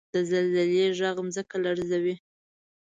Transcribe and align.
•د 0.13 0.15
زلزلې 0.29 0.85
ږغ 0.97 1.17
ځمکه 1.35 1.57
لړزوي. 1.65 2.15